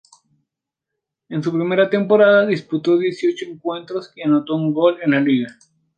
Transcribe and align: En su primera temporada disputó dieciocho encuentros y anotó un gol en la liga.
En 1.29 1.43
su 1.43 1.51
primera 1.53 1.87
temporada 1.87 2.47
disputó 2.47 2.97
dieciocho 2.97 3.45
encuentros 3.45 4.11
y 4.15 4.23
anotó 4.23 4.55
un 4.55 4.73
gol 4.73 4.97
en 5.03 5.11
la 5.11 5.21
liga. 5.21 5.55